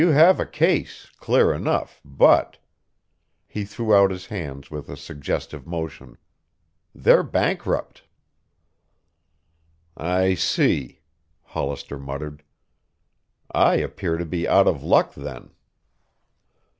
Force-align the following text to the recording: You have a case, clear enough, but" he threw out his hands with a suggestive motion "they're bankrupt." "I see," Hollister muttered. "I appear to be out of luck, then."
You 0.01 0.07
have 0.09 0.39
a 0.39 0.47
case, 0.47 1.11
clear 1.19 1.53
enough, 1.53 2.01
but" 2.03 2.57
he 3.55 3.65
threw 3.65 3.93
out 3.93 4.09
his 4.09 4.25
hands 4.25 4.71
with 4.71 4.89
a 4.89 4.97
suggestive 4.97 5.67
motion 5.67 6.17
"they're 6.95 7.21
bankrupt." 7.21 8.01
"I 9.95 10.33
see," 10.33 11.01
Hollister 11.43 11.99
muttered. 11.99 12.41
"I 13.51 13.75
appear 13.75 14.17
to 14.17 14.25
be 14.25 14.47
out 14.47 14.67
of 14.67 14.81
luck, 14.81 15.13
then." 15.13 15.51